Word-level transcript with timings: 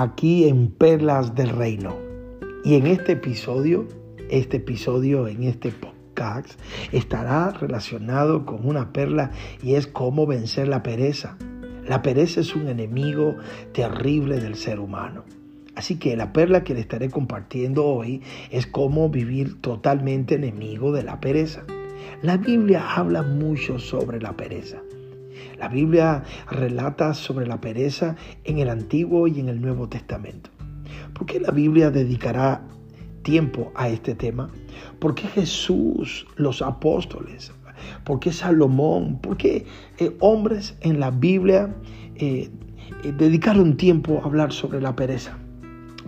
aquí 0.00 0.48
en 0.48 0.68
Perlas 0.68 1.34
del 1.34 1.50
Reino. 1.50 1.94
Y 2.64 2.76
en 2.76 2.86
este 2.86 3.12
episodio, 3.12 3.86
este 4.30 4.56
episodio 4.56 5.28
en 5.28 5.42
este 5.42 5.72
podcast 5.72 6.58
estará 6.90 7.50
relacionado 7.50 8.46
con 8.46 8.66
una 8.66 8.94
perla 8.94 9.30
y 9.62 9.74
es 9.74 9.86
cómo 9.86 10.26
vencer 10.26 10.68
la 10.68 10.82
pereza. 10.82 11.36
La 11.86 12.00
pereza 12.00 12.40
es 12.40 12.54
un 12.56 12.68
enemigo 12.68 13.36
terrible 13.72 14.40
del 14.40 14.54
ser 14.54 14.80
humano. 14.80 15.24
Así 15.76 15.98
que 15.98 16.16
la 16.16 16.32
perla 16.32 16.64
que 16.64 16.72
le 16.72 16.80
estaré 16.80 17.10
compartiendo 17.10 17.84
hoy 17.84 18.22
es 18.50 18.66
cómo 18.66 19.10
vivir 19.10 19.60
totalmente 19.60 20.36
enemigo 20.36 20.92
de 20.92 21.02
la 21.02 21.20
pereza. 21.20 21.64
La 22.22 22.38
Biblia 22.38 22.94
habla 22.94 23.22
mucho 23.22 23.78
sobre 23.78 24.18
la 24.18 24.34
pereza. 24.34 24.78
La 25.60 25.68
Biblia 25.68 26.24
relata 26.50 27.12
sobre 27.12 27.46
la 27.46 27.60
pereza 27.60 28.16
en 28.44 28.60
el 28.60 28.70
Antiguo 28.70 29.28
y 29.28 29.40
en 29.40 29.50
el 29.50 29.60
Nuevo 29.60 29.90
Testamento. 29.90 30.48
¿Por 31.12 31.26
qué 31.26 31.38
la 31.38 31.50
Biblia 31.50 31.90
dedicará 31.90 32.62
tiempo 33.22 33.70
a 33.74 33.90
este 33.90 34.14
tema? 34.14 34.48
¿Por 34.98 35.14
qué 35.14 35.28
Jesús, 35.28 36.26
los 36.36 36.62
apóstoles, 36.62 37.52
por 38.04 38.20
qué 38.20 38.32
Salomón, 38.32 39.18
por 39.20 39.36
qué 39.36 39.66
eh, 39.98 40.16
hombres 40.20 40.78
en 40.80 40.98
la 40.98 41.10
Biblia 41.10 41.76
eh, 42.14 42.48
eh, 43.04 43.12
dedicaron 43.18 43.76
tiempo 43.76 44.18
a 44.22 44.24
hablar 44.24 44.54
sobre 44.54 44.80
la 44.80 44.96
pereza? 44.96 45.36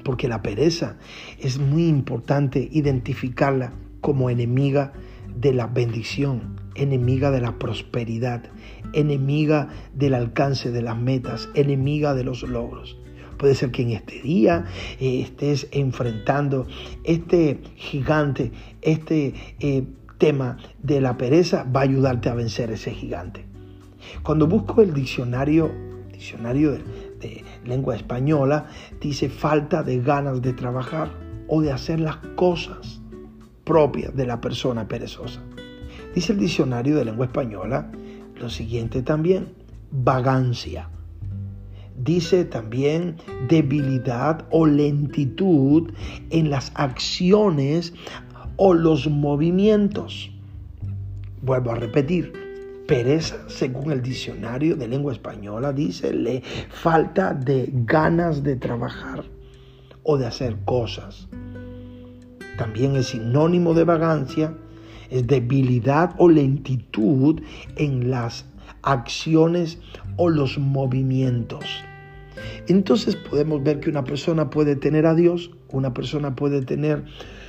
Porque 0.02 0.28
la 0.28 0.40
pereza 0.40 0.96
es 1.38 1.58
muy 1.58 1.88
importante 1.88 2.70
identificarla 2.72 3.74
como 4.00 4.30
enemiga 4.30 4.94
de 5.36 5.52
la 5.52 5.66
bendición, 5.66 6.56
enemiga 6.74 7.30
de 7.30 7.40
la 7.40 7.58
prosperidad, 7.58 8.44
enemiga 8.92 9.68
del 9.94 10.14
alcance 10.14 10.70
de 10.70 10.82
las 10.82 10.98
metas, 10.98 11.48
enemiga 11.54 12.14
de 12.14 12.24
los 12.24 12.42
logros. 12.42 12.98
Puede 13.38 13.54
ser 13.54 13.70
que 13.72 13.82
en 13.82 13.90
este 13.90 14.20
día 14.22 14.66
eh, 15.00 15.22
estés 15.22 15.66
enfrentando 15.72 16.66
este 17.02 17.60
gigante, 17.74 18.52
este 18.82 19.34
eh, 19.58 19.84
tema 20.18 20.58
de 20.82 21.00
la 21.00 21.16
pereza 21.16 21.64
va 21.64 21.80
a 21.80 21.84
ayudarte 21.84 22.28
a 22.28 22.34
vencer 22.34 22.70
ese 22.70 22.92
gigante. 22.92 23.44
Cuando 24.22 24.46
busco 24.46 24.80
el 24.82 24.94
diccionario, 24.94 25.72
diccionario 26.12 26.72
de, 26.72 26.78
de 27.20 27.44
lengua 27.64 27.96
española, 27.96 28.66
dice 29.00 29.28
falta 29.28 29.82
de 29.82 30.00
ganas 30.00 30.40
de 30.40 30.52
trabajar 30.52 31.10
o 31.48 31.60
de 31.60 31.72
hacer 31.72 31.98
las 32.00 32.18
cosas 32.36 33.02
propias 33.64 34.14
de 34.14 34.26
la 34.26 34.40
persona 34.40 34.86
perezosa. 34.86 35.42
Dice 36.14 36.32
el 36.32 36.38
diccionario 36.38 36.96
de 36.96 37.04
lengua 37.04 37.26
española 37.26 37.90
lo 38.40 38.50
siguiente 38.50 39.02
también, 39.02 39.52
vagancia. 39.90 40.88
Dice 41.96 42.44
también 42.44 43.16
debilidad 43.48 44.44
o 44.50 44.66
lentitud 44.66 45.92
en 46.30 46.50
las 46.50 46.72
acciones 46.74 47.94
o 48.56 48.74
los 48.74 49.08
movimientos. 49.08 50.30
Vuelvo 51.42 51.70
a 51.70 51.76
repetir, 51.76 52.32
pereza, 52.86 53.36
según 53.48 53.92
el 53.92 54.02
diccionario 54.02 54.76
de 54.76 54.88
lengua 54.88 55.12
española, 55.12 55.72
dice 55.72 56.12
le 56.12 56.42
falta 56.70 57.34
de 57.34 57.70
ganas 57.72 58.42
de 58.42 58.56
trabajar 58.56 59.24
o 60.02 60.18
de 60.18 60.26
hacer 60.26 60.56
cosas. 60.64 61.28
También 62.58 62.96
es 62.96 63.06
sinónimo 63.06 63.74
de 63.74 63.84
vagancia, 63.84 64.54
debilidad 65.20 66.14
o 66.16 66.30
lentitud 66.30 67.42
en 67.76 68.10
las 68.10 68.46
acciones 68.82 69.78
o 70.16 70.30
los 70.30 70.58
movimientos. 70.58 71.64
Entonces 72.68 73.16
podemos 73.16 73.62
ver 73.62 73.80
que 73.80 73.90
una 73.90 74.04
persona 74.04 74.48
puede 74.48 74.76
tener 74.76 75.06
a 75.06 75.14
Dios, 75.14 75.50
una 75.70 75.92
persona 75.92 76.34
puede 76.34 76.62
tener 76.62 77.04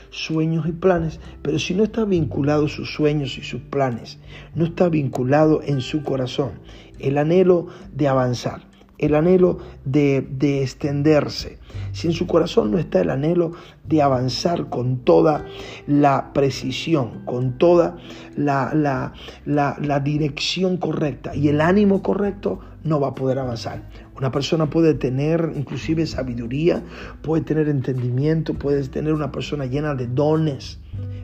sueños 0.09 0.67
y 0.67 0.71
planes, 0.71 1.19
pero 1.41 1.57
si 1.59 1.73
no 1.73 1.83
está 1.83 2.05
vinculado 2.05 2.67
sus 2.67 2.93
sueños 2.93 3.37
y 3.37 3.43
sus 3.43 3.61
planes, 3.61 4.19
no 4.55 4.65
está 4.65 4.89
vinculado 4.89 5.61
en 5.63 5.81
su 5.81 6.03
corazón 6.03 6.51
el 6.99 7.17
anhelo 7.17 7.67
de 7.93 8.07
avanzar, 8.07 8.61
el 8.97 9.15
anhelo 9.15 9.57
de, 9.85 10.21
de, 10.21 10.61
extenderse, 10.61 11.59
si 11.91 12.07
en 12.07 12.13
su 12.13 12.27
corazón 12.27 12.71
no 12.71 12.77
está 12.77 13.01
el 13.01 13.09
anhelo 13.09 13.53
de 13.87 14.01
avanzar 14.01 14.69
con 14.69 14.99
toda 14.99 15.45
la 15.87 16.31
precisión, 16.33 17.25
con 17.25 17.57
toda 17.57 17.97
la, 18.35 18.73
la, 18.73 19.13
la, 19.45 19.77
la 19.81 19.99
dirección 19.99 20.77
correcta 20.77 21.35
y 21.35 21.49
el 21.49 21.61
ánimo 21.61 22.01
correcto, 22.01 22.59
no 22.83 22.99
va 22.99 23.09
a 23.09 23.15
poder 23.15 23.39
avanzar. 23.39 23.81
Una 24.15 24.31
persona 24.31 24.69
puede 24.69 24.93
tener 24.93 25.53
inclusive 25.55 26.05
sabiduría, 26.05 26.83
puede 27.21 27.43
tener 27.43 27.69
entendimiento, 27.69 28.53
puede 28.53 28.87
tener 28.87 29.13
una 29.13 29.31
persona 29.31 29.65
llena 29.65 29.95
de 29.95 30.07
dones, 30.07 30.79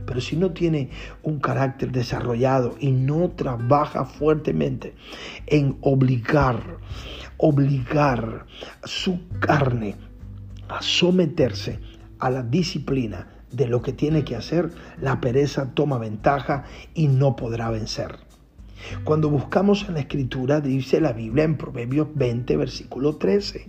pero 0.06 0.22
si 0.22 0.36
no 0.36 0.52
tiene 0.52 0.90
un 1.22 1.40
carácter 1.40 1.92
desarrollado 1.92 2.76
y 2.80 2.92
no 2.92 3.30
trabaja 3.30 4.06
fuertemente 4.06 4.96
en 5.46 5.78
obligar, 5.82 6.80
obligar 7.40 8.46
su 8.84 9.20
carne 9.40 9.96
a 10.68 10.82
someterse 10.82 11.80
a 12.20 12.30
la 12.30 12.44
disciplina 12.44 13.28
de 13.52 13.66
lo 13.68 13.82
que 13.82 13.94
tiene 13.94 14.24
que 14.24 14.36
hacer, 14.36 14.70
la 15.02 15.20
pereza 15.20 15.74
toma 15.74 15.98
ventaja 15.98 16.66
y 16.94 17.08
no 17.08 17.36
podrá 17.36 17.72
vencer. 17.72 18.18
Cuando 19.04 19.30
buscamos 19.30 19.86
en 19.88 19.96
la 19.96 20.02
escritura, 20.02 20.62
dice 20.62 21.02
la 21.02 21.14
Biblia 21.14 21.46
en 21.46 21.58
Proverbios 21.58 22.10
20, 22.14 22.58
versículo 22.58 23.16
13, 23.18 23.68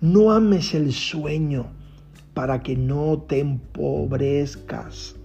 no 0.00 0.32
ames 0.32 0.74
el 0.74 0.92
sueño 0.92 1.66
para 2.34 2.62
que 2.62 2.76
no 2.76 3.24
te 3.26 3.40
empobrezcas. 3.40 5.16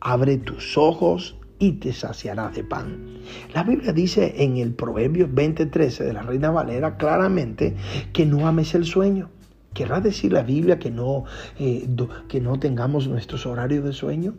Abre 0.00 0.38
tus 0.38 0.76
ojos 0.76 1.36
y 1.60 1.72
te 1.72 1.92
saciarás 1.92 2.56
de 2.56 2.64
pan. 2.64 3.20
La 3.54 3.62
Biblia 3.62 3.92
dice 3.92 4.34
en 4.38 4.56
el 4.56 4.72
Proverbios 4.72 5.30
20:13 5.30 6.04
de 6.04 6.12
la 6.12 6.22
Reina 6.22 6.50
Valera 6.50 6.96
claramente 6.96 7.76
que 8.12 8.26
no 8.26 8.48
ames 8.48 8.74
el 8.74 8.84
sueño. 8.84 9.28
¿Querrá 9.74 10.00
decir 10.00 10.32
la 10.32 10.42
Biblia 10.42 10.80
que 10.80 10.90
no, 10.90 11.24
eh, 11.60 11.86
que 12.26 12.40
no 12.40 12.58
tengamos 12.58 13.06
nuestros 13.06 13.46
horarios 13.46 13.84
de 13.84 13.92
sueño? 13.92 14.34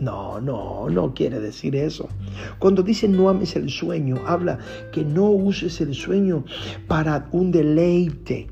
No, 0.00 0.40
no, 0.40 0.90
no 0.90 1.14
quiere 1.14 1.40
decir 1.40 1.76
eso. 1.76 2.08
Cuando 2.58 2.82
dice 2.82 3.06
no 3.06 3.28
ames 3.28 3.54
el 3.56 3.70
sueño, 3.70 4.16
habla 4.26 4.58
que 4.92 5.04
no 5.04 5.30
uses 5.30 5.80
el 5.80 5.94
sueño 5.94 6.44
para 6.88 7.28
un 7.32 7.52
deleite. 7.52 8.48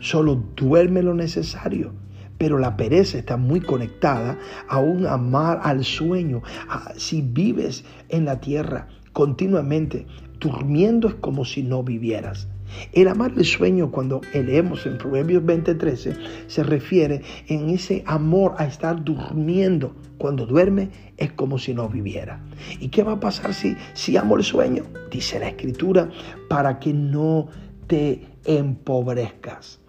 Solo 0.00 0.42
duerme 0.56 1.02
lo 1.02 1.14
necesario. 1.14 1.92
Pero 2.38 2.58
la 2.58 2.76
pereza 2.76 3.18
está 3.18 3.36
muy 3.36 3.60
conectada 3.60 4.38
a 4.68 4.78
un 4.78 5.06
amar 5.06 5.60
al 5.62 5.84
sueño. 5.84 6.42
Si 6.96 7.22
vives 7.22 7.84
en 8.08 8.24
la 8.24 8.40
tierra 8.40 8.88
continuamente, 9.12 10.06
durmiendo 10.40 11.08
es 11.08 11.14
como 11.14 11.44
si 11.44 11.62
no 11.62 11.82
vivieras. 11.82 12.48
El 12.92 13.08
amar 13.08 13.32
el 13.36 13.44
sueño, 13.44 13.90
cuando 13.90 14.20
leemos 14.32 14.86
en 14.86 14.98
Proverbios 14.98 15.42
20:13, 15.44 16.16
se 16.48 16.62
refiere 16.62 17.22
en 17.46 17.70
ese 17.70 18.02
amor 18.06 18.54
a 18.58 18.66
estar 18.66 19.04
durmiendo. 19.04 19.94
Cuando 20.18 20.46
duerme 20.46 20.90
es 21.16 21.32
como 21.32 21.58
si 21.58 21.74
no 21.74 21.88
viviera. 21.88 22.40
¿Y 22.80 22.88
qué 22.88 23.02
va 23.02 23.12
a 23.12 23.20
pasar 23.20 23.52
si, 23.52 23.76
si 23.94 24.16
amo 24.16 24.36
el 24.36 24.44
sueño? 24.44 24.84
Dice 25.10 25.38
la 25.38 25.48
escritura, 25.48 26.08
para 26.48 26.78
que 26.78 26.92
no 26.92 27.48
te 27.86 28.26
empobrezcas. 28.44 29.80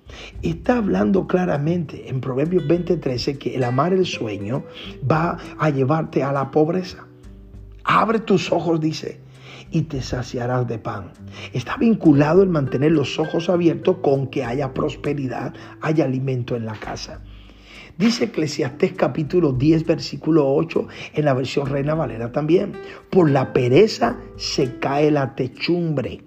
Está 0.42 0.78
hablando 0.78 1.28
claramente 1.28 2.10
en 2.10 2.22
Proverbios 2.22 2.68
20:13 2.68 3.38
que 3.38 3.56
el 3.56 3.64
amar 3.64 3.94
el 3.94 4.06
sueño 4.06 4.64
va 5.10 5.38
a 5.58 5.70
llevarte 5.70 6.24
a 6.24 6.32
la 6.32 6.52
pobreza. 6.52 7.08
Abre 7.84 8.20
tus 8.20 8.52
ojos, 8.52 8.80
dice, 8.80 9.20
y 9.72 9.84
te 9.84 10.02
saciarás 10.02 10.68
de 10.68 10.80
pan. 10.80 11.12
Está 11.54 11.78
vinculado 11.78 12.44
el 12.44 12.50
mantener 12.50 12.92
los 12.92 13.20
ojos 13.20 13.50
abiertos 13.50 13.98
con 14.02 14.28
que 14.28 14.44
haya 14.44 14.74
prosperidad, 14.74 15.54
haya 15.82 16.06
alimento 16.06 16.56
en 16.56 16.66
la 16.66 16.74
casa. 16.74 17.22
Dice 17.98 18.26
Eclesiastés 18.26 18.94
capítulo 18.94 19.54
10 19.54 19.86
versículo 19.86 20.54
8 20.54 20.88
en 21.14 21.26
la 21.26 21.34
versión 21.34 21.68
Reina 21.68 21.96
Valera 21.96 22.32
también. 22.32 22.74
Por 23.10 23.30
la 23.30 23.54
pereza 23.54 24.18
se 24.36 24.80
cae 24.80 25.12
la 25.12 25.34
techumbre. 25.36 26.22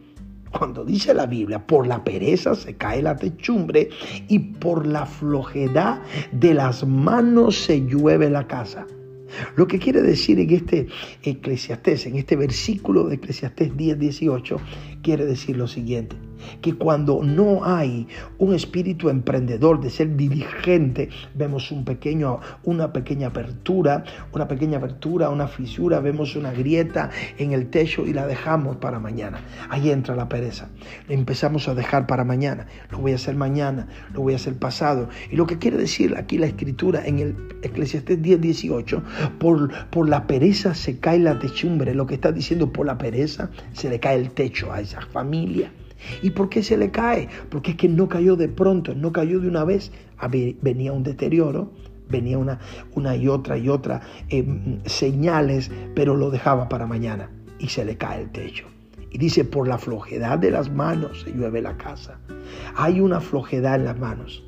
Cuando 0.59 0.85
dice 0.85 1.15
la 1.15 1.27
Biblia, 1.27 1.65
por 1.65 1.87
la 1.87 2.03
pereza 2.03 2.57
se 2.57 2.77
cae 2.77 3.01
la 3.01 3.15
techumbre 3.15 3.91
y 4.27 4.41
por 4.41 4.89
la 4.89 5.07
flojedad 5.07 6.01
de 6.33 6.53
las 6.53 6.85
manos 6.85 7.63
se 7.63 7.87
llueve 7.87 8.29
la 8.29 8.49
casa. 8.49 8.85
Lo 9.55 9.69
que 9.69 9.79
quiere 9.79 10.03
decir 10.03 10.41
en 10.41 10.51
este 10.51 10.89
Eclesiastés, 11.23 12.07
en 12.07 12.17
este 12.17 12.35
versículo 12.35 13.05
de 13.05 13.17
Eclesiastés 13.17 13.77
10, 13.77 14.01
18, 14.01 14.57
quiere 15.03 15.27
decir 15.27 15.57
lo 15.57 15.69
siguiente. 15.69 16.17
Que 16.61 16.75
cuando 16.75 17.23
no 17.23 17.65
hay 17.65 18.07
un 18.39 18.55
espíritu 18.55 19.09
emprendedor 19.09 19.81
de 19.81 19.91
ser 19.91 20.17
diligente, 20.17 21.09
vemos 21.35 21.71
un 21.71 21.85
pequeño, 21.85 22.41
una 22.65 22.93
pequeña 22.93 23.29
apertura, 23.29 24.05
una 24.33 24.49
pequeña 24.49 24.79
apertura, 24.79 25.31
una 25.31 25.49
fisura, 25.49 26.01
vemos 26.01 26.37
una 26.37 26.53
grieta 26.53 27.11
en 27.39 27.53
el 27.53 27.71
techo 27.71 28.07
y 28.07 28.13
la 28.13 28.27
dejamos 28.27 28.77
para 28.77 28.99
mañana. 28.99 29.41
Ahí 29.69 29.91
entra 29.91 30.17
la 30.17 30.29
pereza. 30.29 30.69
empezamos 31.09 31.69
a 31.69 31.75
dejar 31.75 32.07
para 32.07 32.25
mañana. 32.25 32.67
Lo 32.91 32.99
voy 32.99 33.13
a 33.13 33.17
hacer 33.17 33.35
mañana, 33.35 33.89
lo 34.13 34.23
voy 34.23 34.33
a 34.33 34.37
hacer 34.37 34.55
pasado. 34.55 35.09
Y 35.31 35.37
lo 35.37 35.47
que 35.47 35.59
quiere 35.59 35.77
decir 35.77 36.15
aquí 36.17 36.39
la 36.39 36.47
escritura 36.47 37.07
en 37.07 37.19
el 37.19 37.37
Eclesiastés 37.63 38.21
10, 38.21 38.41
18, 38.41 39.03
por, 39.39 39.73
por 39.91 40.09
la 40.09 40.27
pereza 40.27 40.75
se 40.75 40.99
cae 40.99 41.19
la 41.19 41.39
techumbre. 41.39 41.95
Lo 41.95 42.07
que 42.07 42.15
está 42.15 42.33
diciendo 42.33 42.73
por 42.73 42.87
la 42.87 42.99
pereza 42.99 43.51
se 43.73 43.89
le 43.89 44.01
cae 44.01 44.17
el 44.17 44.31
techo 44.31 44.73
a 44.73 44.81
esa 44.81 45.01
familia. 45.01 45.71
¿Y 46.23 46.31
por 46.31 46.49
qué 46.49 46.63
se 46.63 46.77
le 46.77 46.91
cae? 46.91 47.29
Porque 47.51 47.73
es 47.73 47.77
que 47.77 47.89
no 47.89 48.09
cayó 48.09 48.37
de 48.37 48.49
pronto, 48.49 48.95
no 48.95 49.13
cayó 49.13 49.41
de 49.41 49.49
una 49.49 49.65
vez. 49.65 49.93
Venía 50.63 50.93
un 50.93 51.03
deterioro, 51.03 51.73
venía 52.09 52.39
una, 52.39 52.59
una 52.95 53.17
y 53.17 53.29
otra 53.29 53.59
y 53.59 53.69
otra 53.69 54.01
em, 54.29 54.81
señales, 54.85 55.71
pero 55.95 56.17
lo 56.17 56.31
dejaba 56.31 56.69
para 56.69 56.87
mañana 56.87 57.31
y 57.59 57.69
se 57.69 57.85
le 57.85 57.97
cae 57.97 58.23
el 58.23 58.31
techo. 58.31 58.67
Y 59.11 59.19
dice, 59.19 59.45
por 59.45 59.67
la 59.67 59.79
flojedad 59.79 60.39
de 60.39 60.51
las 60.51 60.71
manos 60.71 61.23
se 61.23 61.33
llueve 61.33 61.63
la 61.63 61.77
casa. 61.77 62.19
Hay 62.77 63.01
una 63.01 63.21
flojedad 63.21 63.77
en 63.77 63.85
las 63.85 63.99
manos. 63.99 64.45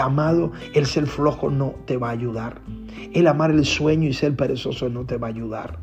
Amado, 0.00 0.52
el 0.74 0.86
ser 0.86 1.06
flojo 1.06 1.50
no 1.50 1.74
te 1.86 1.96
va 1.96 2.08
a 2.08 2.12
ayudar. 2.12 2.60
El 3.12 3.26
amar 3.26 3.50
el 3.50 3.64
sueño 3.64 4.08
y 4.08 4.12
ser 4.12 4.34
perezoso 4.36 4.88
no 4.88 5.04
te 5.04 5.16
va 5.16 5.26
a 5.26 5.30
ayudar. 5.30 5.78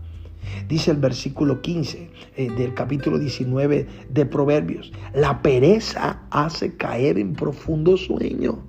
Dice 0.67 0.91
el 0.91 0.97
versículo 0.97 1.61
15 1.61 2.09
eh, 2.35 2.49
del 2.51 2.73
capítulo 2.73 3.19
19 3.19 3.87
de 4.09 4.25
Proverbios, 4.25 4.91
la 5.13 5.41
pereza 5.41 6.21
hace 6.29 6.75
caer 6.75 7.17
en 7.17 7.33
profundo 7.33 7.97
sueño. 7.97 8.63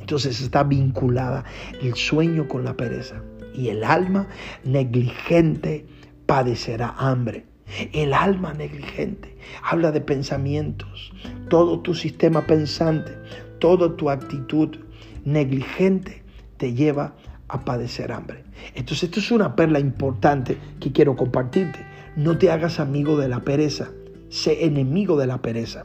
Entonces 0.00 0.40
está 0.40 0.62
vinculada 0.64 1.44
el 1.80 1.94
sueño 1.94 2.46
con 2.48 2.64
la 2.64 2.76
pereza. 2.76 3.22
Y 3.54 3.68
el 3.68 3.84
alma 3.84 4.28
negligente 4.64 5.86
padecerá 6.26 6.94
hambre. 6.98 7.46
El 7.92 8.12
alma 8.12 8.52
negligente 8.52 9.36
habla 9.62 9.90
de 9.90 10.00
pensamientos, 10.00 11.12
todo 11.48 11.80
tu 11.80 11.94
sistema 11.94 12.42
pensante, 12.42 13.12
toda 13.58 13.96
tu 13.96 14.10
actitud 14.10 14.76
negligente 15.24 16.22
te 16.58 16.74
lleva 16.74 17.14
a 17.48 17.64
padecer 17.64 18.12
hambre. 18.12 18.44
Entonces 18.74 19.04
esto 19.04 19.20
es 19.20 19.30
una 19.30 19.56
perla 19.56 19.80
importante 19.80 20.58
que 20.80 20.92
quiero 20.92 21.16
compartirte. 21.16 21.80
No 22.16 22.38
te 22.38 22.50
hagas 22.50 22.80
amigo 22.80 23.18
de 23.18 23.28
la 23.28 23.40
pereza, 23.40 23.90
sé 24.28 24.64
enemigo 24.64 25.16
de 25.16 25.26
la 25.26 25.42
pereza. 25.42 25.84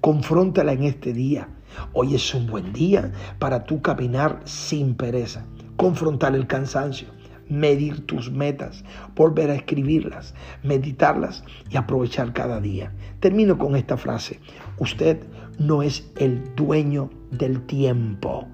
Confróntala 0.00 0.72
en 0.72 0.84
este 0.84 1.12
día. 1.12 1.48
Hoy 1.92 2.14
es 2.14 2.34
un 2.34 2.46
buen 2.46 2.72
día 2.72 3.12
para 3.38 3.64
tú 3.64 3.82
caminar 3.82 4.40
sin 4.44 4.94
pereza. 4.94 5.46
Confrontar 5.76 6.34
el 6.34 6.46
cansancio, 6.46 7.08
medir 7.48 8.06
tus 8.06 8.30
metas, 8.30 8.84
volver 9.16 9.50
a 9.50 9.54
escribirlas, 9.54 10.34
meditarlas 10.62 11.44
y 11.70 11.76
aprovechar 11.76 12.32
cada 12.32 12.60
día. 12.60 12.92
Termino 13.20 13.58
con 13.58 13.76
esta 13.76 13.96
frase. 13.96 14.40
Usted 14.78 15.20
no 15.58 15.82
es 15.82 16.10
el 16.16 16.54
dueño 16.54 17.10
del 17.30 17.62
tiempo, 17.62 18.46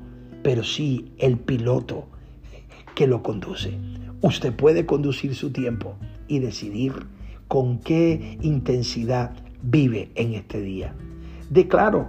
pero 0.42 0.64
sí 0.64 1.12
el 1.18 1.38
piloto 1.38 2.08
que 3.00 3.06
lo 3.06 3.22
conduce. 3.22 3.78
Usted 4.20 4.52
puede 4.52 4.84
conducir 4.84 5.34
su 5.34 5.52
tiempo 5.52 5.96
y 6.28 6.40
decidir 6.40 7.06
con 7.48 7.78
qué 7.78 8.36
intensidad 8.42 9.32
vive 9.62 10.10
en 10.16 10.34
este 10.34 10.60
día. 10.60 10.94
Declaro 11.48 12.08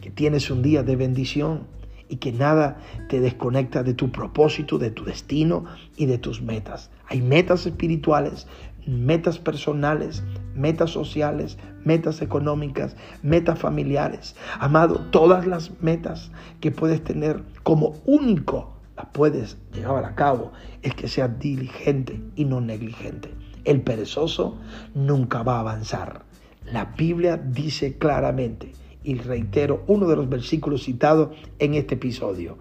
que 0.00 0.10
tienes 0.10 0.50
un 0.50 0.62
día 0.62 0.82
de 0.82 0.96
bendición 0.96 1.64
y 2.08 2.16
que 2.16 2.32
nada 2.32 2.78
te 3.10 3.20
desconecta 3.20 3.82
de 3.82 3.92
tu 3.92 4.10
propósito, 4.10 4.78
de 4.78 4.90
tu 4.90 5.04
destino 5.04 5.66
y 5.98 6.06
de 6.06 6.16
tus 6.16 6.40
metas. 6.40 6.90
Hay 7.08 7.20
metas 7.20 7.66
espirituales, 7.66 8.46
metas 8.86 9.38
personales, 9.38 10.24
metas 10.54 10.88
sociales, 10.88 11.58
metas 11.84 12.22
económicas, 12.22 12.96
metas 13.22 13.58
familiares. 13.58 14.34
Amado, 14.58 14.98
todas 15.10 15.46
las 15.46 15.78
metas 15.82 16.30
que 16.60 16.70
puedes 16.70 17.04
tener 17.04 17.42
como 17.64 17.96
único 18.06 18.71
puedes 19.10 19.58
llevar 19.72 20.04
a 20.04 20.14
cabo 20.14 20.52
es 20.82 20.94
que 20.94 21.08
seas 21.08 21.38
diligente 21.38 22.20
y 22.36 22.44
no 22.44 22.60
negligente. 22.60 23.30
El 23.64 23.82
perezoso 23.82 24.58
nunca 24.94 25.42
va 25.42 25.56
a 25.56 25.60
avanzar. 25.60 26.24
La 26.64 26.84
Biblia 26.84 27.36
dice 27.36 27.98
claramente, 27.98 28.72
y 29.04 29.14
reitero 29.16 29.82
uno 29.86 30.06
de 30.06 30.16
los 30.16 30.28
versículos 30.28 30.84
citados 30.84 31.36
en 31.58 31.74
este 31.74 31.94
episodio, 31.94 32.58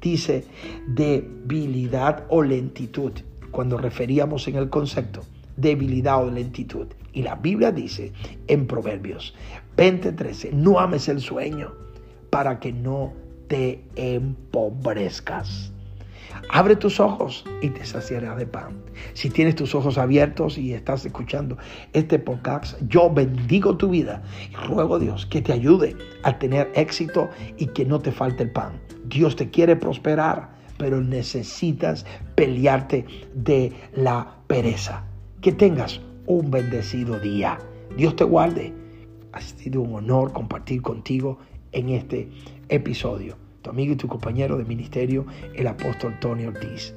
dice 0.00 0.44
debilidad 0.86 2.26
o 2.28 2.42
lentitud, 2.42 3.12
cuando 3.50 3.76
referíamos 3.76 4.46
en 4.48 4.56
el 4.56 4.70
concepto 4.70 5.22
debilidad 5.60 6.24
o 6.24 6.30
lentitud. 6.30 6.86
Y 7.12 7.22
la 7.22 7.34
Biblia 7.36 7.72
dice 7.72 8.12
en 8.46 8.66
Proverbios 8.66 9.34
20:13, 9.76 10.52
no 10.52 10.78
ames 10.78 11.08
el 11.08 11.20
sueño 11.20 11.72
para 12.30 12.60
que 12.60 12.72
no 12.72 13.12
te 13.48 13.84
empobrezcas. 13.96 15.72
Abre 16.48 16.76
tus 16.76 17.00
ojos 17.00 17.44
y 17.60 17.68
te 17.70 17.84
saciarás 17.84 18.36
de 18.38 18.46
pan. 18.46 18.74
Si 19.14 19.30
tienes 19.30 19.54
tus 19.54 19.74
ojos 19.74 19.98
abiertos 19.98 20.58
y 20.58 20.72
estás 20.72 21.04
escuchando 21.04 21.58
este 21.92 22.18
podcast, 22.18 22.80
yo 22.88 23.10
bendigo 23.10 23.76
tu 23.76 23.90
vida 23.90 24.22
y 24.50 24.56
ruego 24.66 24.96
a 24.96 24.98
Dios 24.98 25.26
que 25.26 25.42
te 25.42 25.52
ayude 25.52 25.96
a 26.22 26.38
tener 26.38 26.70
éxito 26.74 27.28
y 27.58 27.66
que 27.66 27.84
no 27.84 28.00
te 28.00 28.12
falte 28.12 28.44
el 28.44 28.50
pan. 28.50 28.80
Dios 29.04 29.36
te 29.36 29.50
quiere 29.50 29.76
prosperar, 29.76 30.50
pero 30.78 31.00
necesitas 31.00 32.06
pelearte 32.34 33.04
de 33.34 33.72
la 33.94 34.36
pereza. 34.46 35.04
Que 35.40 35.52
tengas 35.52 36.00
un 36.26 36.50
bendecido 36.50 37.18
día. 37.18 37.58
Dios 37.96 38.16
te 38.16 38.24
guarde. 38.24 38.72
Ha 39.32 39.40
sido 39.40 39.80
un 39.80 39.94
honor 39.94 40.32
compartir 40.32 40.82
contigo 40.82 41.38
en 41.72 41.90
este 41.90 42.28
episodio. 42.68 43.49
Tu 43.62 43.70
amigo 43.70 43.92
y 43.92 43.96
tu 43.96 44.08
compañero 44.08 44.56
de 44.56 44.64
ministerio, 44.64 45.26
el 45.54 45.66
apóstol 45.66 46.18
Tony 46.20 46.46
Ortiz. 46.46 46.94